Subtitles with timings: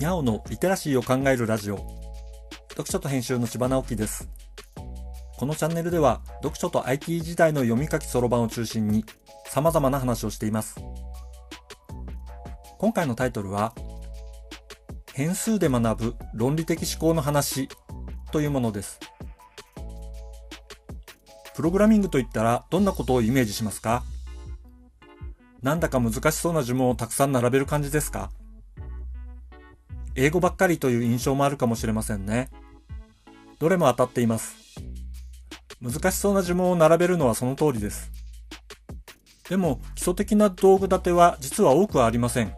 [0.00, 1.76] にゃおのリテラシーを考えるラジオ。
[2.70, 4.30] 読書と編集の千葉直樹です。
[5.36, 9.04] このチャンネルでは読書と IT 時代の読み書きそろばんを中心に
[9.44, 10.76] 様々な話をしています。
[12.78, 13.74] 今回のタイトルは
[15.12, 17.68] 変数で学ぶ論理的思考の話
[18.32, 19.00] というものです。
[21.54, 24.02] プログラミングといったらどんなことをイメージしますか？
[25.60, 28.30] なんだか難しそうな呪文をたくさん並べる感じですか？
[30.22, 32.50] 英語ばっかりという印象もあるかもしれませんね。
[33.58, 34.54] どれも当たっています。
[35.80, 38.10] 難しそうな呪文を並べるのはその通りです。
[39.48, 42.52] でも基礎的な道具立ては実は多くはありません。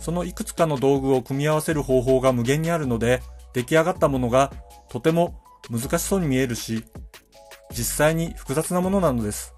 [0.00, 3.22] そのいくつかの道具を組み合わせる方法が無限にあるので、
[3.54, 4.52] 出来上がったものが
[4.88, 5.40] とても
[5.70, 6.84] 難しそうに見えるし、
[7.70, 9.54] 実際に複雑なものなのです。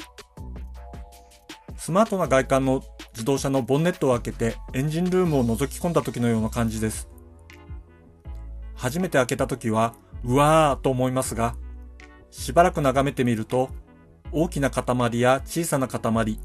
[1.79, 2.83] スマートな外観の
[3.19, 7.09] 自動車のボンネットを開けてエンジンルームを覗き込んだ時のような感じです。
[8.77, 11.57] 初めて開けた時は、うわーと思いますが、
[12.31, 13.71] しばらく眺めてみると、
[14.31, 16.39] 大きな塊や小さな塊、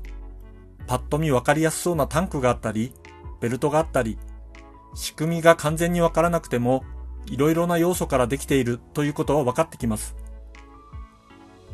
[0.87, 2.91] パッと見わかりやすそうなタンクがあったり、
[3.39, 4.17] ベルトがあったり、
[4.95, 6.83] 仕組みが完全にわからなくても、
[7.27, 10.15] いろいろな要素からできているということは分かってきます。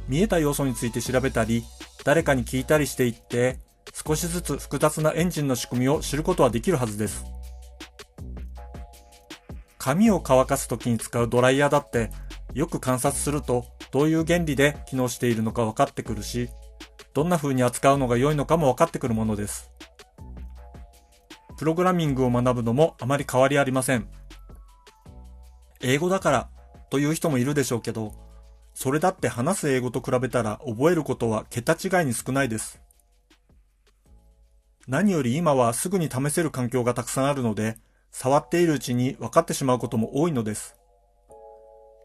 [0.09, 1.63] 見えた要素について調べたり、
[2.03, 3.59] 誰かに聞いたりしていって、
[3.93, 7.25] 少しずつ複雑なエンジンの仕組みを知ることはできるはずです。
[9.77, 12.11] 髪を乾かす時に使うドライヤーだって、
[12.53, 16.49] よく観察するとどういう原理で機能しているのか分かってくるし、
[17.13, 19.71] どんな風に扱うのが良いのかも分かってくるものです。
[21.57, 24.07] プログラミングを学ぶのもあまり変わりありません。
[25.81, 26.49] 英語だから
[26.89, 28.13] という人もいるでしょうけど、
[28.73, 32.79] それだって話す英語と比べたら覚えることは桁違いに少ないです。
[34.89, 37.77] 何より今はすぐに試せる環境がたくさんあるので、
[38.11, 40.75] 触っているうちに分かってしまうことも多いのです。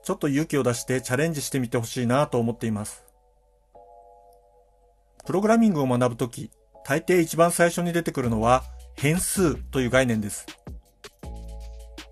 [0.05, 3.03] ちょっと勇気を出してチャレンジしてみてほしいなと思っています。
[5.25, 6.50] プログラミングを学ぶとき、
[6.84, 8.65] 大抵一番最初に出てくるのは
[8.97, 10.44] 変数という概念です。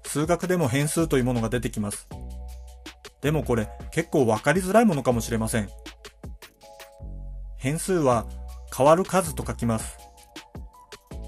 [0.07, 2.09] 数学でも変数というものが出てきます。
[3.21, 5.69] でもこれ結構わかりづらいものかもしれません。
[7.59, 8.25] 変数は
[8.75, 9.99] 変わる数と書きます。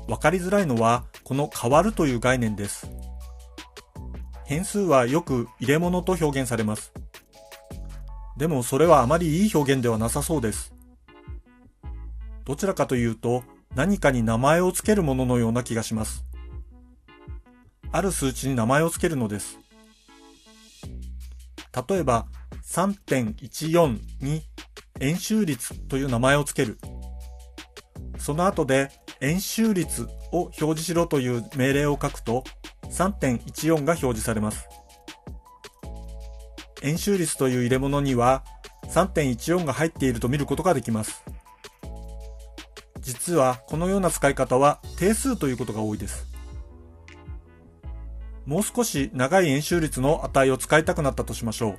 [0.08, 2.90] わかりづらいのはこの変わるという概念です。
[4.46, 6.92] 変数はよく入れ物と表現されます。
[8.36, 10.74] でもそれはあまりいい表現ではなさそうです。
[12.44, 13.42] どちらかというと
[13.74, 16.24] 何かに名前を付けるもののような気がします。
[17.90, 19.58] ある数値に名前を付けるのです。
[21.88, 22.26] 例えば
[22.64, 24.42] 3.14に
[25.00, 26.78] 円周率という名前を付ける。
[28.18, 28.90] その後で
[29.24, 32.44] 円周率を表示しろという命令を書くと
[32.90, 34.68] 3.14が表示されます。
[36.82, 38.44] 円周率という入れ物には
[38.88, 41.24] 3.14が入っていると見ることができます。
[43.00, 46.26] 実はこのような使い方は定数ということが多いです。
[48.44, 51.78] もう少し長い円周率の値を使いたくなったとしましょう。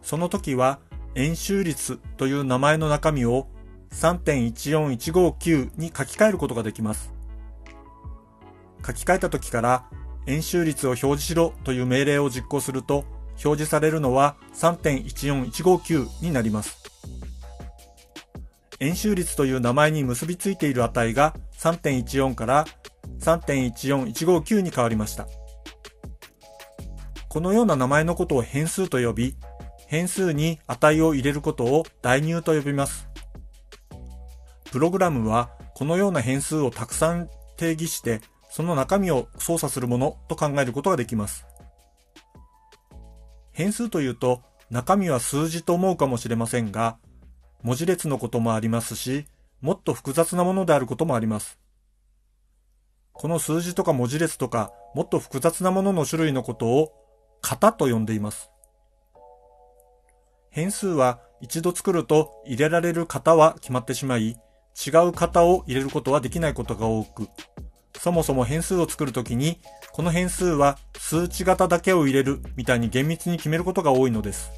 [0.00, 0.78] その時は
[1.14, 3.48] 円周率という名前の中身を
[3.92, 7.12] 3.14159に書き換えることができます。
[8.84, 9.84] 書き換えた時から
[10.26, 13.04] 円周率を表示しろという命令を実行すると
[13.44, 16.82] 表示されるのは3.14159になります。
[18.80, 22.66] 円周率という名前に結びついている値が3.14から
[23.20, 25.28] 3.14159に変わりました。
[27.28, 29.36] このような名前のことを変数と呼び、
[29.86, 33.11] 変数に値を入れることを代入と呼びます。
[34.72, 37.28] プログラムはこのような変数をたくさん
[37.58, 41.44] 定義して、その中身を操作するものと考えることができます。
[43.50, 46.96] 変数というと中身は数字と思うかもしれませんが、
[47.62, 49.26] 文字列のこともありますし、
[49.60, 51.58] もっと複雑なものであることもあります。
[53.12, 56.92] この数字とか文字列とか、もっと複雑なものの種類のことを
[57.42, 58.50] 型と呼んでいます。
[60.48, 64.38] 変数は一度作ると入れられる型は決まってしまい、
[64.74, 67.28] 違う型を入れることはできないことが多く、
[67.98, 69.60] そもそも変数を作るときに、
[69.92, 74.50] この変数は数値型だけを入れるみたいに厳密に決めることが多いのです。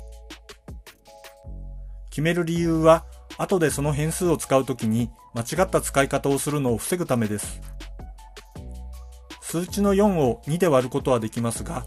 [2.10, 3.04] 決める理由は、
[3.36, 7.60] 後でその変数を使うときに間違った使い方をするのを防ぐためです。
[9.40, 11.86] 数値の4を2で割ることはできますが、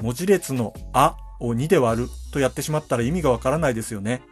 [0.00, 4.22] 文字列のあを2で割るとやってしまったら意味がわからないですよね。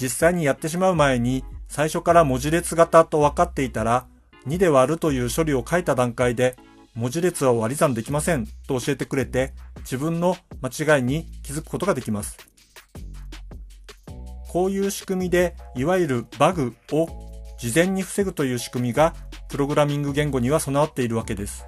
[0.00, 4.06] 実際にやってしまう前に最初から文字列型と分かっていたら
[4.46, 6.56] 2で割るという処理を書いた段階で
[6.94, 12.38] 文字列は割り算できませんと教えてくれて自分の間違いに気づくことができます。
[14.48, 17.06] こういう仕組みでいわゆるバグを
[17.58, 19.14] 事前に防ぐという仕組みが
[19.50, 21.66] プログラミング言語には備わっているわけです。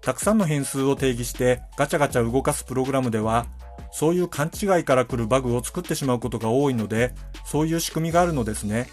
[0.00, 3.46] たくさんの変数を定義してガチャガチャ動かすプログラムでは
[3.92, 7.14] そういう勘違いから来るバグを作ってしまうことが多いので
[7.50, 8.90] そういう仕組みがあるのですね。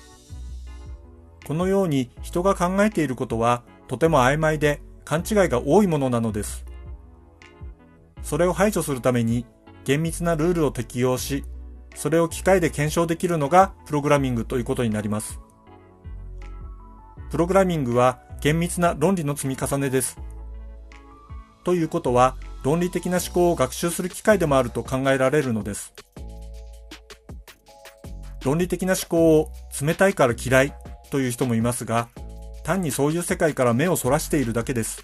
[1.45, 6.63] このように人が考えていることはとても曖昧で勘違いが多いものなのです。
[8.23, 9.45] それを排除するために
[9.83, 11.43] 厳密なルールを適用し、
[11.95, 15.41] それを機械で検証できるのがプログラミングということになります。
[17.31, 20.17] プログラミングは厳密な論理の積み重ねです。
[21.65, 25.93] ということは、論理的な思考を学習する機会でもあると考えられるのです。
[28.45, 29.51] 論理的な思考を
[29.81, 30.74] 冷たいから嫌い
[31.09, 32.09] という人もいますが、
[32.63, 35.03] 単にそういう世界から目をそらしているだけです。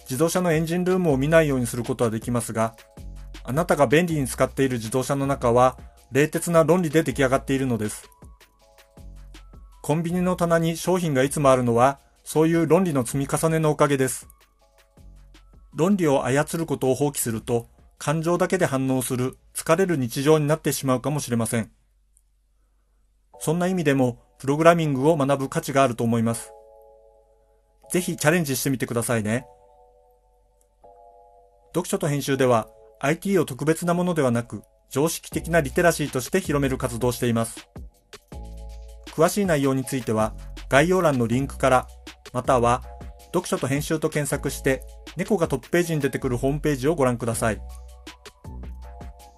[0.00, 2.74] 自動車のエンジンルームを見ないようにすることはできますが、
[3.44, 5.78] あなたが便利に使っている自動車の中は、
[6.10, 8.10] 冷徹な論理で出来上がっているのです。
[9.80, 14.26] コンビニの棚に商品がいつもあるのは、そういう論理の積み重ねのおかげです。
[15.72, 21.72] 論理を操ることを放棄すると、感情だけで反応する疲れる日常になってしまうかもしれません。
[23.40, 26.52] そんな意味でも、プログラミングを学ぶ価値があると思います。
[27.90, 29.48] ぜひチャレンジしてみてくださいね。
[31.74, 32.68] 読書と編集では
[33.00, 37.68] IT を特別なものではなく常識的なリテラシーとして広める活動をしています。
[39.10, 40.34] 詳しい内容については
[40.68, 41.88] 概要欄のリンクから
[42.32, 42.84] または
[43.34, 44.84] 読書と編集と検索して
[45.16, 47.60] 猫がトップページに出てくるホームページをご覧ください。